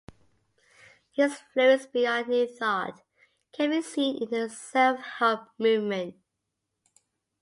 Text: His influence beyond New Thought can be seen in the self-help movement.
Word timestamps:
His 1.11 1.31
influence 1.33 1.85
beyond 1.85 2.27
New 2.27 2.47
Thought 2.47 3.01
can 3.51 3.69
be 3.69 3.83
seen 3.83 4.17
in 4.23 4.31
the 4.31 4.49
self-help 4.49 5.41
movement. 5.59 6.15